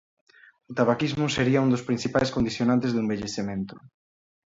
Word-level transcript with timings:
O 0.69 0.71
tabaquismo 0.79 1.25
sería 1.35 1.63
un 1.65 1.69
dos 1.73 1.85
principais 1.89 2.33
condicionantes 2.35 2.91
do 2.91 3.01
envellecemento. 3.03 3.75